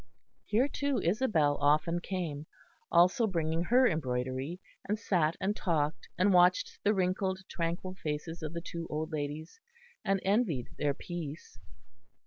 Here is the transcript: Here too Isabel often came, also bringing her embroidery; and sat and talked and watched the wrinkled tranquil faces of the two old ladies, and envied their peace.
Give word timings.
Here 0.45 0.67
too 0.67 0.99
Isabel 0.99 1.59
often 1.61 1.99
came, 1.99 2.47
also 2.91 3.27
bringing 3.27 3.61
her 3.65 3.87
embroidery; 3.87 4.59
and 4.89 4.97
sat 4.97 5.35
and 5.39 5.55
talked 5.55 6.09
and 6.17 6.33
watched 6.33 6.79
the 6.83 6.95
wrinkled 6.95 7.41
tranquil 7.47 7.93
faces 8.01 8.41
of 8.41 8.53
the 8.53 8.61
two 8.61 8.87
old 8.89 9.11
ladies, 9.11 9.59
and 10.03 10.19
envied 10.25 10.69
their 10.79 10.95
peace. 10.95 11.59